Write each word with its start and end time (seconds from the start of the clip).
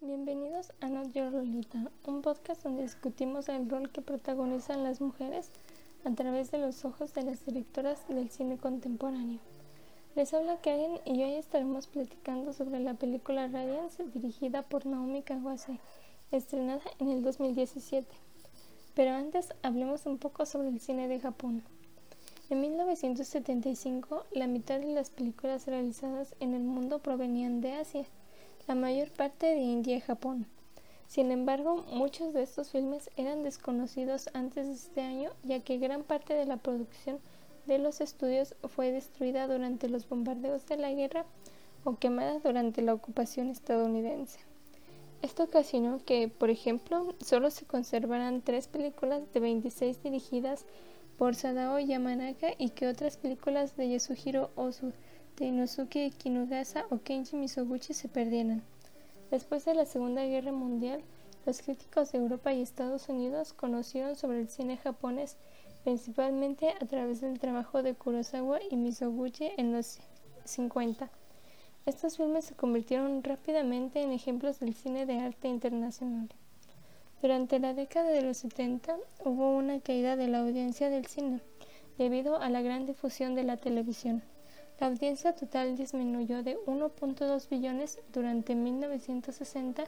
Bienvenidos 0.00 0.72
a 0.80 0.88
Not 0.88 1.12
Your 1.12 1.32
Lolita, 1.32 1.90
un 2.06 2.22
podcast 2.22 2.62
donde 2.62 2.82
discutimos 2.82 3.48
el 3.48 3.68
rol 3.68 3.90
que 3.90 4.00
protagonizan 4.00 4.84
las 4.84 5.00
mujeres 5.00 5.50
a 6.04 6.14
través 6.14 6.52
de 6.52 6.58
los 6.58 6.84
ojos 6.84 7.14
de 7.14 7.24
las 7.24 7.44
directoras 7.46 8.06
del 8.06 8.30
cine 8.30 8.58
contemporáneo. 8.58 9.40
Les 10.14 10.32
habla 10.32 10.60
Karen 10.60 11.00
y 11.04 11.20
hoy 11.24 11.34
estaremos 11.34 11.88
platicando 11.88 12.52
sobre 12.52 12.78
la 12.78 12.94
película 12.94 13.48
Radiance 13.48 14.04
dirigida 14.04 14.62
por 14.62 14.86
Naomi 14.86 15.22
Kawase, 15.22 15.80
estrenada 16.30 16.84
en 17.00 17.10
el 17.10 17.24
2017. 17.24 18.06
Pero 18.94 19.10
antes 19.14 19.52
hablemos 19.62 20.06
un 20.06 20.18
poco 20.18 20.46
sobre 20.46 20.68
el 20.68 20.78
cine 20.78 21.08
de 21.08 21.18
Japón. 21.18 21.64
En 22.50 22.62
1975, 22.62 24.24
la 24.32 24.46
mitad 24.46 24.80
de 24.80 24.86
las 24.86 25.10
películas 25.10 25.66
realizadas 25.66 26.34
en 26.40 26.54
el 26.54 26.62
mundo 26.62 26.98
provenían 26.98 27.60
de 27.60 27.74
Asia 27.74 28.06
la 28.66 28.74
mayor 28.74 29.10
parte 29.10 29.46
de 29.46 29.60
India 29.60 29.96
y 29.96 30.00
Japón. 30.00 30.46
Sin 31.08 31.30
embargo, 31.30 31.84
muchos 31.92 32.32
de 32.32 32.42
estos 32.42 32.70
filmes 32.70 33.10
eran 33.18 33.42
desconocidos 33.42 34.30
antes 34.32 34.66
de 34.66 34.72
este 34.72 35.02
año, 35.02 35.30
ya 35.42 35.60
que 35.60 35.76
gran 35.76 36.04
parte 36.04 36.32
de 36.32 36.46
la 36.46 36.56
producción 36.56 37.18
de 37.66 37.78
los 37.78 38.00
estudios 38.00 38.54
fue 38.66 38.92
destruida 38.92 39.46
durante 39.46 39.90
los 39.90 40.08
bombardeos 40.08 40.64
de 40.66 40.78
la 40.78 40.90
guerra 40.90 41.26
o 41.84 41.96
quemada 41.96 42.38
durante 42.38 42.80
la 42.80 42.94
ocupación 42.94 43.50
estadounidense. 43.50 44.38
Esto 45.20 45.44
ocasionó 45.44 46.02
que, 46.02 46.28
por 46.28 46.48
ejemplo, 46.48 47.14
solo 47.20 47.50
se 47.50 47.66
conservaran 47.66 48.40
tres 48.40 48.68
películas 48.68 49.30
de 49.34 49.40
26 49.40 50.02
dirigidas 50.02 50.64
por 51.18 51.34
Sadao 51.34 51.80
Yamanaka 51.80 52.50
y 52.58 52.70
que 52.70 52.86
otras 52.86 53.16
películas 53.16 53.76
de 53.76 53.90
Yasuhiro 53.90 54.50
Ozu 54.54 54.92
de 55.36 55.46
Inosuke 55.46 56.12
Kinugasa 56.16 56.86
o 56.90 56.98
Kenji 56.98 57.36
Misoguchi 57.36 57.92
se 57.92 58.08
perdieran. 58.08 58.62
Después 59.32 59.64
de 59.64 59.74
la 59.74 59.84
Segunda 59.84 60.24
Guerra 60.24 60.52
Mundial, 60.52 61.02
los 61.44 61.60
críticos 61.60 62.12
de 62.12 62.18
Europa 62.18 62.52
y 62.52 62.62
Estados 62.62 63.08
Unidos 63.08 63.52
conocieron 63.52 64.14
sobre 64.14 64.40
el 64.40 64.48
cine 64.48 64.76
japonés 64.76 65.36
principalmente 65.82 66.70
a 66.80 66.86
través 66.86 67.20
del 67.20 67.38
trabajo 67.40 67.82
de 67.82 67.94
Kurosawa 67.94 68.60
y 68.70 68.76
Misoguchi 68.76 69.50
en 69.56 69.72
los 69.72 69.98
50. 70.44 71.10
Estos 71.84 72.16
filmes 72.16 72.44
se 72.44 72.54
convirtieron 72.54 73.24
rápidamente 73.24 74.02
en 74.02 74.12
ejemplos 74.12 74.60
del 74.60 74.74
cine 74.74 75.04
de 75.04 75.18
arte 75.18 75.48
internacional. 75.48 76.28
Durante 77.20 77.58
la 77.58 77.74
década 77.74 78.10
de 78.10 78.22
los 78.22 78.36
70 78.36 78.96
hubo 79.24 79.56
una 79.56 79.80
caída 79.80 80.14
de 80.14 80.28
la 80.28 80.38
audiencia 80.38 80.88
del 80.88 81.06
cine 81.06 81.40
debido 81.98 82.40
a 82.40 82.48
la 82.48 82.62
gran 82.62 82.86
difusión 82.86 83.34
de 83.34 83.42
la 83.42 83.56
televisión. 83.56 84.22
La 84.78 84.86
audiencia 84.86 85.34
total 85.34 85.76
disminuyó 85.76 86.44
de 86.44 86.56
1.2 86.66 87.48
billones 87.48 87.98
durante 88.12 88.54
1960 88.54 89.82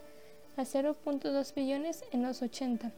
a 0.56 0.62
0.2 0.62 1.54
billones 1.54 2.04
en 2.10 2.22
los 2.24 2.42
80. 2.42 2.90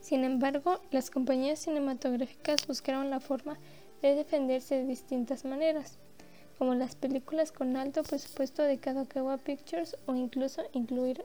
Sin 0.00 0.24
embargo, 0.24 0.80
las 0.90 1.10
compañías 1.10 1.60
cinematográficas 1.60 2.66
buscaron 2.66 3.08
la 3.08 3.20
forma 3.20 3.56
de 4.02 4.16
defenderse 4.16 4.74
de 4.74 4.84
distintas 4.84 5.44
maneras, 5.44 5.98
como 6.58 6.74
las 6.74 6.96
películas 6.96 7.52
con 7.52 7.76
alto 7.76 8.02
presupuesto 8.02 8.64
de 8.64 8.78
Kadokawa 8.78 9.38
Pictures 9.38 9.96
o 10.06 10.16
incluso 10.16 10.62
incluir 10.72 11.24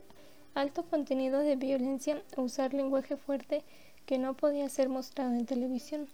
alto 0.55 0.83
contenido 0.83 1.39
de 1.39 1.55
violencia 1.55 2.21
o 2.37 2.43
usar 2.43 2.73
lenguaje 2.73 3.17
fuerte 3.17 3.63
que 4.05 4.17
no 4.17 4.35
podía 4.35 4.69
ser 4.69 4.89
mostrado 4.89 5.33
en 5.33 5.45
televisión. 5.45 6.07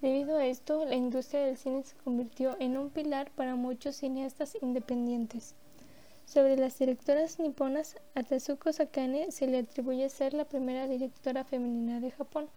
Debido 0.00 0.36
a 0.36 0.46
esto, 0.46 0.84
la 0.84 0.96
industria 0.96 1.44
del 1.44 1.56
cine 1.56 1.84
se 1.84 1.96
convirtió 1.96 2.56
en 2.58 2.76
un 2.76 2.90
pilar 2.90 3.30
para 3.30 3.54
muchos 3.54 3.96
cineastas 3.96 4.56
independientes. 4.60 5.54
Sobre 6.24 6.56
las 6.56 6.78
directoras 6.78 7.38
niponas, 7.38 7.96
a 8.14 8.22
Tatsuko 8.22 8.72
Sakane 8.72 9.30
se 9.30 9.46
le 9.46 9.58
atribuye 9.58 10.08
ser 10.08 10.34
la 10.34 10.44
primera 10.44 10.88
directora 10.88 11.44
femenina 11.44 12.00
de 12.00 12.10
Japón, 12.10 12.48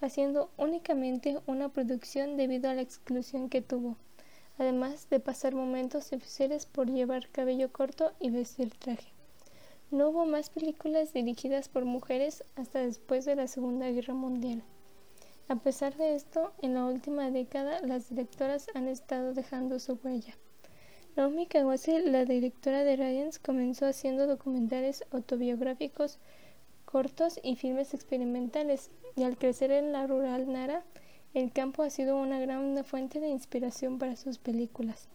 haciendo 0.00 0.50
únicamente 0.56 1.38
una 1.46 1.68
producción 1.68 2.36
debido 2.36 2.70
a 2.70 2.74
la 2.74 2.82
exclusión 2.82 3.48
que 3.48 3.62
tuvo, 3.62 3.96
además 4.58 5.10
de 5.10 5.20
pasar 5.20 5.54
momentos 5.54 6.10
difíciles 6.10 6.66
por 6.66 6.88
llevar 6.88 7.28
cabello 7.28 7.72
corto 7.72 8.12
y 8.20 8.30
vestir 8.30 8.72
traje. 8.78 9.17
No 9.90 10.10
hubo 10.10 10.26
más 10.26 10.50
películas 10.50 11.14
dirigidas 11.14 11.70
por 11.70 11.86
mujeres 11.86 12.44
hasta 12.56 12.80
después 12.80 13.24
de 13.24 13.36
la 13.36 13.46
Segunda 13.46 13.90
Guerra 13.90 14.12
Mundial. 14.12 14.62
A 15.48 15.56
pesar 15.56 15.96
de 15.96 16.14
esto, 16.14 16.52
en 16.60 16.74
la 16.74 16.84
última 16.84 17.30
década 17.30 17.80
las 17.80 18.10
directoras 18.10 18.66
han 18.74 18.86
estado 18.86 19.32
dejando 19.32 19.78
su 19.78 19.98
huella. 20.04 20.34
Naomi 21.16 21.46
Kawase, 21.46 22.00
la 22.02 22.26
directora 22.26 22.84
de 22.84 22.96
Radiance, 22.96 23.40
comenzó 23.42 23.86
haciendo 23.86 24.26
documentales 24.26 25.04
autobiográficos 25.10 26.18
cortos 26.84 27.40
y 27.42 27.56
filmes 27.56 27.94
experimentales, 27.94 28.90
y 29.16 29.22
al 29.22 29.38
crecer 29.38 29.70
en 29.70 29.92
la 29.92 30.06
rural 30.06 30.52
Nara, 30.52 30.84
el 31.32 31.50
campo 31.50 31.82
ha 31.82 31.88
sido 31.88 32.18
una 32.18 32.38
gran 32.40 32.84
fuente 32.84 33.20
de 33.20 33.28
inspiración 33.28 33.98
para 33.98 34.16
sus 34.16 34.38
películas. 34.38 35.08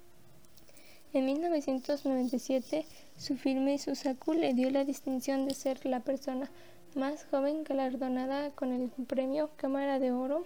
En 1.14 1.26
1997, 1.26 2.88
su 3.18 3.38
filme 3.38 3.78
Susaku 3.78 4.34
le 4.34 4.56
dio 4.56 4.72
la 4.72 4.84
distinción 4.84 5.48
de 5.48 5.54
ser 5.54 5.86
la 5.86 6.00
persona 6.00 6.50
más 6.96 7.26
joven 7.30 7.64
galardonada 7.64 8.50
con 8.50 8.72
el 8.74 8.90
premio 9.06 9.52
Cámara 9.56 10.00
de 10.00 10.12
Oro 10.12 10.44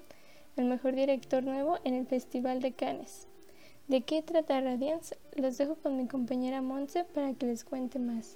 al 0.57 0.65
mejor 0.65 0.93
director 0.93 1.41
nuevo 1.41 1.79
en 1.85 1.93
el 1.93 2.05
Festival 2.05 2.61
de 2.61 2.73
Cannes. 2.73 3.27
¿De 3.87 4.01
qué 4.01 4.21
trata 4.21 4.59
Radiance? 4.59 5.17
Los 5.37 5.57
dejo 5.57 5.75
con 5.75 5.95
mi 5.95 6.05
compañera 6.05 6.61
Monse 6.61 7.05
para 7.05 7.33
que 7.33 7.45
les 7.45 7.63
cuente 7.63 7.97
más. 7.97 8.35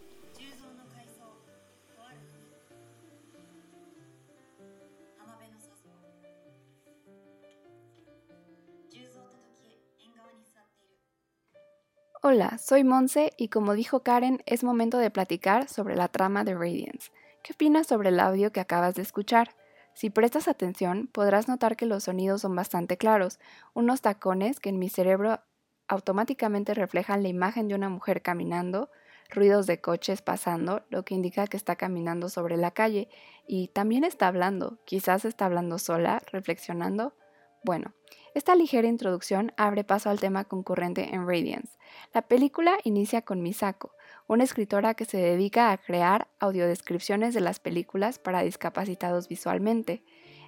Hola, 12.24 12.60
soy 12.60 12.84
Monse 12.84 13.34
y 13.36 13.48
como 13.48 13.74
dijo 13.74 14.04
Karen, 14.04 14.44
es 14.46 14.64
momento 14.64 15.00
de 15.00 15.10
platicar 15.10 15.68
sobre 15.68 15.96
la 15.96 16.08
trama 16.08 16.44
de 16.44 16.54
Radiance. 16.54 17.12
¿Qué 17.42 17.54
opinas 17.54 17.88
sobre 17.88 18.10
el 18.10 18.20
audio 18.20 18.52
que 18.52 18.60
acabas 18.60 18.94
de 18.94 19.02
escuchar? 19.02 19.56
Si 19.96 20.12
prestas 20.12 20.48
atención, 20.48 21.10
podrás 21.12 21.48
notar 21.48 21.76
que 21.76 21.88
los 21.88 22.04
sonidos 22.04 22.42
son 22.42 22.56
bastante 22.56 22.96
claros, 22.96 23.40
unos 23.74 24.02
tacones 24.02 24.60
que 24.60 24.70
en 24.70 24.78
mi 24.78 24.88
cerebro 24.88 25.40
automáticamente 25.88 26.76
reflejan 26.76 27.24
la 27.24 27.30
imagen 27.30 27.68
de 27.68 27.74
una 27.74 27.90
mujer 27.90 28.22
caminando, 28.22 28.92
ruidos 29.32 29.66
de 29.66 29.82
coches 29.82 30.22
pasando, 30.22 30.86
lo 30.92 31.04
que 31.04 31.16
indica 31.16 31.48
que 31.48 31.58
está 31.58 31.76
caminando 31.76 32.30
sobre 32.30 32.56
la 32.56 32.70
calle 32.70 33.10
y 33.48 33.70
también 33.70 34.04
está 34.04 34.28
hablando, 34.28 34.78
quizás 34.86 35.26
está 35.26 35.46
hablando 35.46 35.80
sola, 35.80 36.22
reflexionando. 36.32 37.16
Bueno, 37.64 37.94
esta 38.34 38.56
ligera 38.56 38.88
introducción 38.88 39.54
abre 39.56 39.84
paso 39.84 40.10
al 40.10 40.20
tema 40.20 40.46
concurrente 40.46 41.14
en 41.14 41.28
Radiance. 41.28 41.78
La 42.12 42.24
película 42.24 42.78
inicia 42.84 43.22
con 43.22 43.44
Misako, 43.44 43.92
una 44.28 44.44
escritora 44.44 44.96
que 44.96 45.06
se 45.06 45.18
dedica 45.18 45.72
a 45.72 45.78
crear 45.78 46.28
audiodescripciones 46.40 47.36
de 47.36 47.42
las 47.42 47.60
películas 47.60 48.18
para 48.18 48.42
discapacitados 48.42 49.28
visualmente. 49.28 50.04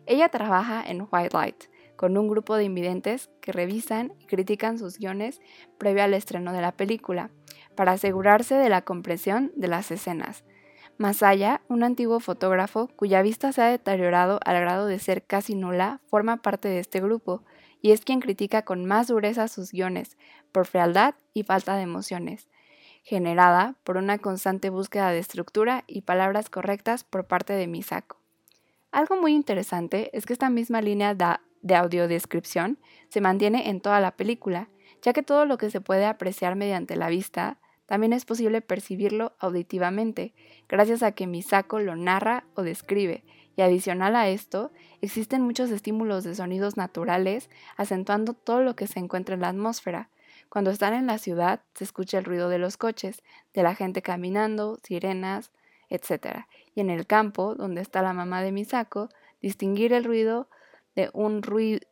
Ella 0.08 0.30
trabaja 0.30 0.84
en 0.84 1.08
White 1.12 1.38
Light, 1.38 1.66
con 1.96 2.18
un 2.18 2.28
grupo 2.28 2.56
de 2.56 2.64
invidentes 2.64 3.30
que 3.42 3.52
revisan 3.52 4.14
y 4.20 4.26
critican 4.26 4.80
sus 4.80 4.98
guiones 4.98 5.40
previo 5.78 6.04
al 6.04 6.16
estreno 6.16 6.52
de 6.52 6.62
la 6.62 6.72
película, 6.72 7.30
para 7.76 7.92
asegurarse 7.92 8.56
de 8.56 8.70
la 8.70 8.82
comprensión 8.82 9.52
de 9.56 9.68
las 9.68 9.92
escenas. 9.92 10.44
Masaya, 11.04 11.60
un 11.68 11.84
antiguo 11.84 12.22
fotógrafo 12.22 12.88
cuya 12.96 13.22
vista 13.22 13.52
se 13.52 13.62
ha 13.62 13.68
deteriorado 13.68 14.40
al 14.46 14.62
grado 14.62 14.88
de 14.88 15.00
ser 15.00 15.26
casi 15.26 15.54
nula, 15.54 16.00
forma 16.08 16.38
parte 16.38 16.70
de 16.70 16.80
este 16.80 17.02
grupo, 17.02 17.44
y 17.82 17.92
es 17.92 18.06
quien 18.06 18.22
critica 18.22 18.62
con 18.62 18.86
más 18.86 19.08
dureza 19.08 19.50
sus 19.50 19.74
guiones, 19.74 20.18
por 20.54 20.66
fealdad 20.66 21.16
y 21.34 21.44
falta 21.44 21.76
de 21.76 21.84
emociones 21.84 22.48
generada 23.04 23.76
por 23.84 23.98
una 23.98 24.18
constante 24.18 24.70
búsqueda 24.70 25.12
de 25.12 25.20
estructura 25.20 25.84
y 25.88 26.04
palabras 26.04 26.50
correctas 26.50 27.04
por 27.04 27.26
parte 27.26 27.52
de 27.52 27.68
Misako. 27.68 28.18
Algo 28.94 29.18
muy 29.18 29.34
interesante 29.34 30.10
es 30.14 30.26
que 30.26 30.32
esta 30.32 30.50
misma 30.50 30.82
línea 30.82 31.14
de 31.14 31.76
audiodescripción 31.76 32.80
se 33.10 33.20
mantiene 33.20 33.70
en 33.70 33.82
toda 33.82 34.00
la 34.00 34.16
película, 34.16 34.70
ya 35.02 35.12
que 35.12 35.22
todo 35.22 35.46
lo 35.46 35.58
que 35.58 35.70
se 35.70 35.82
puede 35.82 36.06
apreciar 36.06 36.56
mediante 36.56 36.96
la 36.96 37.10
vista 37.10 37.60
también 37.86 38.14
es 38.14 38.26
posible 38.26 38.62
percibirlo 38.62 39.34
auditivamente, 39.40 40.34
gracias 40.70 41.04
a 41.04 41.12
que 41.12 41.28
Misako 41.28 41.80
lo 41.80 41.96
narra 41.96 42.46
o 42.56 42.64
describe, 42.64 43.24
y 43.56 43.62
adicional 43.62 44.16
a 44.16 44.30
esto, 44.30 44.72
existen 45.02 45.42
muchos 45.42 45.70
estímulos 45.70 46.24
de 46.24 46.36
sonidos 46.36 46.76
naturales 46.78 47.50
acentuando 47.78 48.34
todo 48.34 48.62
lo 48.62 48.76
que 48.76 48.88
se 48.88 49.00
encuentra 49.00 49.36
en 49.36 49.42
la 49.42 49.50
atmósfera, 49.50 50.10
cuando 50.50 50.70
están 50.70 50.94
en 50.94 51.08
la 51.08 51.18
ciudad 51.18 51.62
se 51.74 51.84
escucha 51.84 52.20
el 52.20 52.26
ruido 52.26 52.48
de 52.48 52.60
los 52.60 52.78
coches, 52.78 53.24
de 53.54 53.64
la 53.64 53.74
gente 53.74 54.02
caminando, 54.02 54.78
sirenas, 54.84 55.52
etc. 55.90 56.46
Y 56.76 56.82
en 56.82 56.90
el 56.90 57.08
campo, 57.08 57.56
donde 57.56 57.82
está 57.82 58.02
la 58.02 58.14
mamá 58.14 58.42
de 58.44 58.52
Misako, 58.52 59.10
distinguir 59.42 59.94
el 59.94 60.04
ruido 60.04 60.48
de 60.96 61.10
un, 61.14 61.42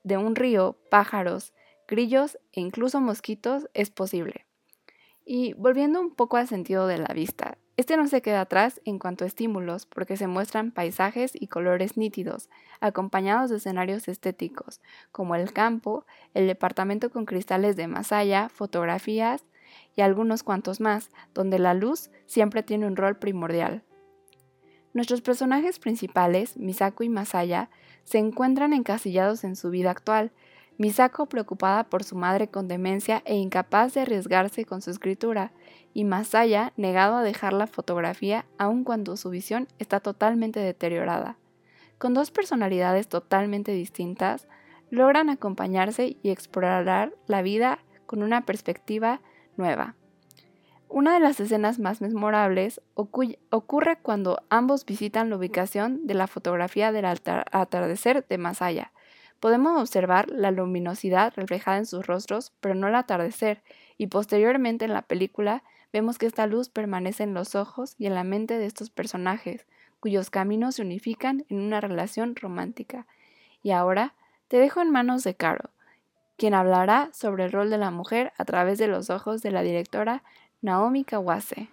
de 0.03 0.17
un 0.17 0.35
río, 0.35 0.77
pájaros, 0.89 1.53
grillos 1.88 2.38
e 2.53 2.61
incluso 2.61 3.01
mosquitos 3.01 3.67
es 3.73 3.89
posible. 3.89 4.45
Y 5.25 5.53
volviendo 5.53 6.01
un 6.01 6.13
poco 6.13 6.38
al 6.38 6.47
sentido 6.47 6.88
de 6.88 6.97
la 6.97 7.13
vista, 7.13 7.57
este 7.77 7.95
no 7.97 8.07
se 8.07 8.21
queda 8.21 8.41
atrás 8.41 8.81
en 8.85 9.00
cuanto 9.00 9.23
a 9.23 9.27
estímulos 9.27 9.85
porque 9.85 10.18
se 10.18 10.27
muestran 10.27 10.71
paisajes 10.71 11.31
y 11.33 11.47
colores 11.47 11.97
nítidos, 11.97 12.50
acompañados 12.79 13.50
de 13.50 13.57
escenarios 13.57 14.07
estéticos, 14.07 14.81
como 15.12 15.35
el 15.35 15.53
campo, 15.53 16.06
el 16.33 16.47
departamento 16.47 17.09
con 17.09 17.25
cristales 17.25 17.75
de 17.75 17.88
Masaya, 17.88 18.50
fotografías 18.50 19.45
y 19.95 20.01
algunos 20.01 20.44
cuantos 20.44 20.79
más, 20.79 21.09
donde 21.33 21.59
la 21.59 21.74
luz 21.74 22.12
siempre 22.25 22.62
tiene 22.62 22.88
un 22.88 22.95
rol 22.95 23.17
primordial. 23.17 23.83
Nuestros 24.94 25.21
personajes 25.21 25.79
principales, 25.79 26.57
Misako 26.57 27.03
y 27.03 27.09
Masaya, 27.09 27.69
se 28.03 28.17
encuentran 28.17 28.74
encasillados 28.74 29.44
en 29.44 29.56
su 29.56 29.69
vida 29.69 29.91
actual, 29.91 30.31
Misako 30.81 31.27
preocupada 31.27 31.83
por 31.83 32.03
su 32.03 32.15
madre 32.15 32.47
con 32.47 32.67
demencia 32.67 33.21
e 33.25 33.35
incapaz 33.35 33.93
de 33.93 34.01
arriesgarse 34.01 34.65
con 34.65 34.81
su 34.81 34.89
escritura, 34.89 35.51
y 35.93 36.05
Masaya 36.05 36.73
negado 36.75 37.17
a 37.17 37.21
dejar 37.21 37.53
la 37.53 37.67
fotografía 37.67 38.47
aun 38.57 38.83
cuando 38.83 39.15
su 39.15 39.29
visión 39.29 39.67
está 39.77 39.99
totalmente 39.99 40.59
deteriorada. 40.59 41.37
Con 41.99 42.15
dos 42.15 42.31
personalidades 42.31 43.07
totalmente 43.07 43.71
distintas, 43.73 44.47
logran 44.89 45.29
acompañarse 45.29 46.17
y 46.23 46.31
explorar 46.31 47.13
la 47.27 47.43
vida 47.43 47.77
con 48.07 48.23
una 48.23 48.47
perspectiva 48.47 49.21
nueva. 49.57 49.93
Una 50.89 51.13
de 51.13 51.19
las 51.19 51.39
escenas 51.39 51.77
más 51.77 52.01
memorables 52.01 52.81
ocurre 52.95 53.99
cuando 54.01 54.41
ambos 54.49 54.87
visitan 54.87 55.29
la 55.29 55.35
ubicación 55.35 56.07
de 56.07 56.15
la 56.15 56.25
fotografía 56.25 56.91
del 56.91 57.05
atardecer 57.05 58.25
de 58.27 58.37
Masaya, 58.39 58.91
Podemos 59.41 59.81
observar 59.81 60.29
la 60.29 60.51
luminosidad 60.51 61.33
reflejada 61.35 61.79
en 61.79 61.88
sus 61.88 62.05
rostros, 62.05 62.53
pero 62.61 62.75
no 62.75 62.88
el 62.88 62.93
atardecer, 62.93 63.63
y 63.97 64.05
posteriormente 64.05 64.85
en 64.85 64.93
la 64.93 65.01
película 65.01 65.63
vemos 65.91 66.19
que 66.19 66.27
esta 66.27 66.45
luz 66.45 66.69
permanece 66.69 67.23
en 67.23 67.33
los 67.33 67.55
ojos 67.55 67.95
y 67.97 68.05
en 68.05 68.13
la 68.13 68.23
mente 68.23 68.59
de 68.59 68.67
estos 68.67 68.91
personajes, 68.91 69.65
cuyos 69.99 70.29
caminos 70.29 70.75
se 70.75 70.83
unifican 70.83 71.43
en 71.49 71.59
una 71.59 71.81
relación 71.81 72.35
romántica. 72.35 73.07
Y 73.63 73.71
ahora 73.71 74.13
te 74.47 74.57
dejo 74.57 74.79
en 74.79 74.91
manos 74.91 75.23
de 75.23 75.33
Caro, 75.33 75.71
quien 76.38 76.53
hablará 76.53 77.09
sobre 77.11 77.45
el 77.45 77.51
rol 77.51 77.71
de 77.71 77.79
la 77.79 77.89
mujer 77.89 78.33
a 78.38 78.45
través 78.45 78.77
de 78.77 78.88
los 78.88 79.09
ojos 79.09 79.41
de 79.41 79.49
la 79.49 79.63
directora 79.63 80.23
Naomi 80.61 81.03
Kawase. 81.03 81.69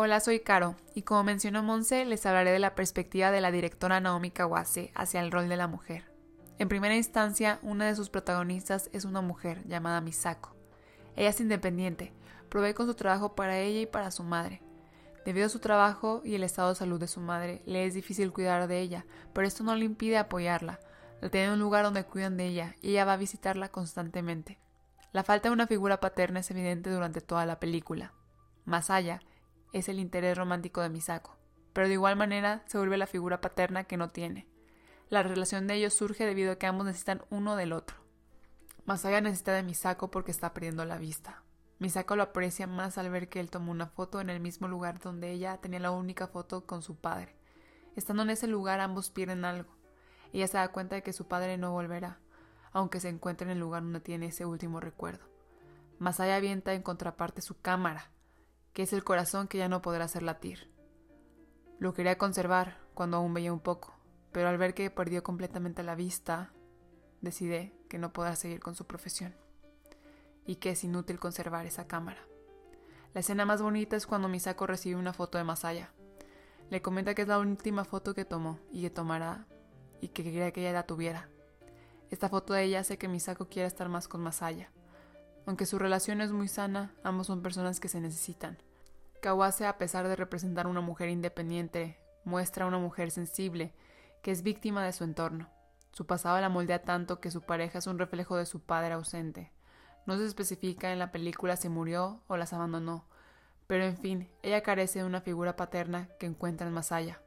Hola, 0.00 0.20
soy 0.20 0.38
Caro, 0.38 0.76
y 0.94 1.02
como 1.02 1.24
mencionó 1.24 1.64
Monse, 1.64 2.04
les 2.04 2.24
hablaré 2.24 2.52
de 2.52 2.60
la 2.60 2.76
perspectiva 2.76 3.32
de 3.32 3.40
la 3.40 3.50
directora 3.50 3.98
Naomi 3.98 4.30
Kawase 4.30 4.92
hacia 4.94 5.20
el 5.20 5.32
rol 5.32 5.48
de 5.48 5.56
la 5.56 5.66
mujer. 5.66 6.04
En 6.60 6.68
primera 6.68 6.94
instancia, 6.94 7.58
una 7.62 7.84
de 7.86 7.96
sus 7.96 8.08
protagonistas 8.08 8.90
es 8.92 9.04
una 9.04 9.22
mujer 9.22 9.66
llamada 9.66 10.00
Misako. 10.00 10.54
Ella 11.16 11.30
es 11.30 11.40
independiente, 11.40 12.12
provee 12.48 12.74
con 12.74 12.86
su 12.86 12.94
trabajo 12.94 13.34
para 13.34 13.58
ella 13.58 13.80
y 13.80 13.86
para 13.86 14.12
su 14.12 14.22
madre. 14.22 14.62
Debido 15.24 15.46
a 15.46 15.48
su 15.48 15.58
trabajo 15.58 16.22
y 16.24 16.36
el 16.36 16.44
estado 16.44 16.68
de 16.68 16.76
salud 16.76 17.00
de 17.00 17.08
su 17.08 17.18
madre, 17.18 17.60
le 17.66 17.84
es 17.84 17.92
difícil 17.92 18.32
cuidar 18.32 18.68
de 18.68 18.78
ella, 18.78 19.04
pero 19.32 19.48
esto 19.48 19.64
no 19.64 19.74
le 19.74 19.84
impide 19.84 20.16
apoyarla. 20.18 20.78
La 21.20 21.28
tiene 21.28 21.48
en 21.48 21.54
un 21.54 21.58
lugar 21.58 21.82
donde 21.82 22.04
cuidan 22.04 22.36
de 22.36 22.46
ella 22.46 22.76
y 22.82 22.90
ella 22.90 23.04
va 23.04 23.14
a 23.14 23.16
visitarla 23.16 23.70
constantemente. 23.70 24.60
La 25.10 25.24
falta 25.24 25.48
de 25.48 25.54
una 25.54 25.66
figura 25.66 25.98
paterna 25.98 26.38
es 26.38 26.50
evidente 26.52 26.88
durante 26.88 27.20
toda 27.20 27.46
la 27.46 27.58
película. 27.58 28.12
Más 28.64 28.90
allá, 28.90 29.22
es 29.72 29.88
el 29.88 29.98
interés 29.98 30.36
romántico 30.36 30.80
de 30.80 30.88
Misako, 30.88 31.36
pero 31.72 31.88
de 31.88 31.94
igual 31.94 32.16
manera 32.16 32.62
se 32.66 32.78
vuelve 32.78 32.96
la 32.96 33.06
figura 33.06 33.40
paterna 33.40 33.84
que 33.84 33.96
no 33.96 34.08
tiene. 34.08 34.48
La 35.10 35.22
relación 35.22 35.66
de 35.66 35.74
ellos 35.74 35.94
surge 35.94 36.26
debido 36.26 36.52
a 36.52 36.56
que 36.56 36.66
ambos 36.66 36.86
necesitan 36.86 37.22
uno 37.30 37.56
del 37.56 37.72
otro. 37.72 37.96
Masaya 38.84 39.20
necesita 39.20 39.52
de 39.52 39.62
Misako 39.62 40.10
porque 40.10 40.30
está 40.30 40.52
perdiendo 40.52 40.84
la 40.84 40.98
vista. 40.98 41.42
Misako 41.78 42.16
lo 42.16 42.24
aprecia 42.24 42.66
más 42.66 42.98
al 42.98 43.10
ver 43.10 43.28
que 43.28 43.38
él 43.38 43.50
tomó 43.50 43.70
una 43.70 43.86
foto 43.86 44.20
en 44.20 44.30
el 44.30 44.40
mismo 44.40 44.66
lugar 44.66 44.98
donde 44.98 45.30
ella 45.30 45.58
tenía 45.58 45.78
la 45.78 45.90
única 45.90 46.26
foto 46.26 46.66
con 46.66 46.82
su 46.82 46.96
padre. 46.96 47.36
Estando 47.96 48.22
en 48.22 48.30
ese 48.30 48.46
lugar 48.46 48.80
ambos 48.80 49.10
pierden 49.10 49.44
algo. 49.44 49.70
Ella 50.32 50.46
se 50.48 50.58
da 50.58 50.72
cuenta 50.72 50.96
de 50.96 51.02
que 51.02 51.12
su 51.12 51.26
padre 51.26 51.56
no 51.56 51.72
volverá, 51.72 52.18
aunque 52.72 53.00
se 53.00 53.08
encuentre 53.08 53.44
en 53.44 53.52
el 53.52 53.60
lugar 53.60 53.82
donde 53.82 54.00
tiene 54.00 54.26
ese 54.26 54.44
último 54.44 54.80
recuerdo. 54.80 55.26
Masaya 55.98 56.36
avienta 56.36 56.74
en 56.74 56.82
contraparte 56.82 57.42
su 57.42 57.60
cámara, 57.60 58.10
que 58.78 58.84
es 58.84 58.92
el 58.92 59.02
corazón 59.02 59.48
que 59.48 59.58
ya 59.58 59.68
no 59.68 59.82
podrá 59.82 60.04
hacer 60.04 60.22
latir. 60.22 60.70
Lo 61.80 61.94
quería 61.94 62.16
conservar 62.16 62.78
cuando 62.94 63.16
aún 63.16 63.34
veía 63.34 63.52
un 63.52 63.58
poco, 63.58 63.92
pero 64.30 64.48
al 64.48 64.56
ver 64.56 64.72
que 64.72 64.88
perdió 64.88 65.24
completamente 65.24 65.82
la 65.82 65.96
vista, 65.96 66.52
decidí 67.20 67.72
que 67.88 67.98
no 67.98 68.12
podrá 68.12 68.36
seguir 68.36 68.60
con 68.60 68.76
su 68.76 68.86
profesión 68.86 69.34
y 70.46 70.54
que 70.60 70.70
es 70.70 70.84
inútil 70.84 71.18
conservar 71.18 71.66
esa 71.66 71.88
cámara. 71.88 72.20
La 73.14 73.18
escena 73.18 73.44
más 73.44 73.60
bonita 73.60 73.96
es 73.96 74.06
cuando 74.06 74.28
Misako 74.28 74.68
recibe 74.68 74.94
una 74.94 75.12
foto 75.12 75.38
de 75.38 75.42
Masaya. 75.42 75.90
Le 76.70 76.80
comenta 76.80 77.16
que 77.16 77.22
es 77.22 77.28
la 77.28 77.40
última 77.40 77.84
foto 77.84 78.14
que 78.14 78.24
tomó 78.24 78.60
y 78.70 78.82
que 78.82 78.90
tomará 78.90 79.48
y 80.00 80.10
que 80.10 80.22
quería 80.22 80.52
que 80.52 80.60
ella 80.60 80.72
la 80.72 80.86
tuviera. 80.86 81.28
Esta 82.12 82.28
foto 82.28 82.52
de 82.52 82.62
ella 82.62 82.78
hace 82.78 82.96
que 82.96 83.08
Misako 83.08 83.48
quiera 83.48 83.66
estar 83.66 83.88
más 83.88 84.06
con 84.06 84.20
Masaya. 84.20 84.70
Aunque 85.46 85.66
su 85.66 85.80
relación 85.80 86.20
es 86.20 86.30
muy 86.30 86.46
sana, 86.46 86.94
ambos 87.02 87.26
son 87.26 87.42
personas 87.42 87.80
que 87.80 87.88
se 87.88 88.00
necesitan. 88.00 88.56
Kawase, 89.20 89.66
a 89.66 89.78
pesar 89.78 90.06
de 90.06 90.16
representar 90.16 90.66
una 90.66 90.80
mujer 90.80 91.08
independiente, 91.08 91.98
muestra 92.24 92.66
una 92.66 92.78
mujer 92.78 93.10
sensible, 93.10 93.74
que 94.22 94.30
es 94.30 94.42
víctima 94.42 94.84
de 94.84 94.92
su 94.92 95.04
entorno. 95.04 95.50
Su 95.92 96.06
pasado 96.06 96.40
la 96.40 96.48
moldea 96.48 96.82
tanto 96.82 97.20
que 97.20 97.30
su 97.30 97.42
pareja 97.42 97.78
es 97.78 97.86
un 97.88 97.98
reflejo 97.98 98.36
de 98.36 98.46
su 98.46 98.60
padre 98.60 98.94
ausente. 98.94 99.52
No 100.06 100.16
se 100.16 100.24
especifica 100.24 100.92
en 100.92 101.00
la 101.00 101.10
película 101.10 101.56
si 101.56 101.68
murió 101.68 102.22
o 102.28 102.36
las 102.36 102.52
abandonó, 102.52 103.06
pero 103.66 103.84
en 103.84 103.96
fin, 103.96 104.30
ella 104.42 104.62
carece 104.62 105.00
de 105.00 105.04
una 105.04 105.20
figura 105.20 105.56
paterna 105.56 106.08
que 106.20 106.26
encuentra 106.26 106.68
en 106.68 106.72
Masaya. 106.72 107.20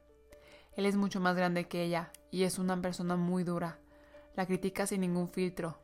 Él 0.72 0.86
es 0.86 0.96
mucho 0.96 1.20
más 1.20 1.36
grande 1.36 1.68
que 1.68 1.82
ella 1.82 2.10
y 2.30 2.44
es 2.44 2.58
una 2.58 2.80
persona 2.80 3.16
muy 3.16 3.44
dura. 3.44 3.78
La 4.34 4.46
critica 4.46 4.86
sin 4.86 5.02
ningún 5.02 5.28
filtro. 5.28 5.78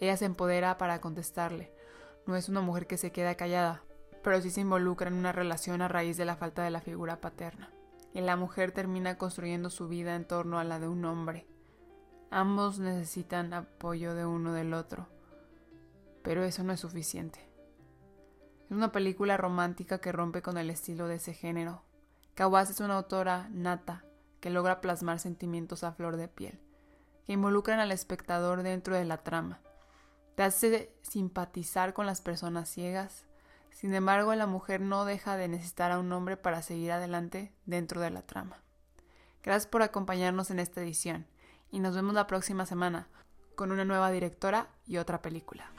Ella 0.00 0.16
se 0.16 0.24
empodera 0.24 0.76
para 0.76 1.00
contestarle. 1.00 1.72
No 2.26 2.34
es 2.34 2.48
una 2.48 2.60
mujer 2.60 2.88
que 2.88 2.96
se 2.96 3.12
queda 3.12 3.36
callada, 3.36 3.84
pero 4.24 4.40
sí 4.40 4.50
se 4.50 4.62
involucra 4.62 5.08
en 5.08 5.14
una 5.14 5.32
relación 5.32 5.82
a 5.82 5.88
raíz 5.88 6.16
de 6.16 6.24
la 6.24 6.34
falta 6.34 6.64
de 6.64 6.70
la 6.70 6.80
figura 6.80 7.20
paterna. 7.20 7.70
Y 8.14 8.22
la 8.22 8.36
mujer 8.36 8.72
termina 8.72 9.18
construyendo 9.18 9.68
su 9.68 9.86
vida 9.86 10.16
en 10.16 10.24
torno 10.24 10.58
a 10.58 10.64
la 10.64 10.80
de 10.80 10.88
un 10.88 11.04
hombre. 11.04 11.46
Ambos 12.30 12.78
necesitan 12.78 13.52
apoyo 13.52 14.14
de 14.14 14.24
uno 14.24 14.54
del 14.54 14.72
otro, 14.72 15.08
pero 16.22 16.42
eso 16.42 16.64
no 16.64 16.72
es 16.72 16.80
suficiente. 16.80 17.38
Es 18.64 18.70
una 18.70 18.92
película 18.92 19.36
romántica 19.36 19.98
que 19.98 20.10
rompe 20.10 20.40
con 20.40 20.56
el 20.56 20.70
estilo 20.70 21.06
de 21.06 21.16
ese 21.16 21.34
género. 21.34 21.82
Kawase 22.34 22.72
es 22.72 22.80
una 22.80 22.96
autora 22.96 23.48
nata 23.52 24.04
que 24.40 24.48
logra 24.48 24.80
plasmar 24.80 25.18
sentimientos 25.18 25.84
a 25.84 25.92
flor 25.92 26.16
de 26.16 26.28
piel, 26.28 26.58
que 27.26 27.34
involucran 27.34 27.78
al 27.78 27.92
espectador 27.92 28.62
dentro 28.62 28.96
de 28.96 29.04
la 29.04 29.18
trama. 29.18 29.60
Te 30.34 30.44
hace 30.44 30.96
simpatizar 31.02 31.92
con 31.92 32.06
las 32.06 32.22
personas 32.22 32.70
ciegas, 32.70 33.26
sin 33.74 33.92
embargo, 33.92 34.34
la 34.36 34.46
mujer 34.46 34.80
no 34.80 35.04
deja 35.04 35.36
de 35.36 35.48
necesitar 35.48 35.90
a 35.90 35.98
un 35.98 36.12
hombre 36.12 36.36
para 36.36 36.62
seguir 36.62 36.92
adelante 36.92 37.52
dentro 37.66 38.00
de 38.00 38.10
la 38.10 38.22
trama. 38.22 38.62
Gracias 39.42 39.66
por 39.66 39.82
acompañarnos 39.82 40.50
en 40.52 40.60
esta 40.60 40.80
edición 40.80 41.26
y 41.72 41.80
nos 41.80 41.96
vemos 41.96 42.14
la 42.14 42.28
próxima 42.28 42.66
semana 42.66 43.08
con 43.56 43.72
una 43.72 43.84
nueva 43.84 44.12
directora 44.12 44.68
y 44.86 44.98
otra 44.98 45.20
película. 45.20 45.70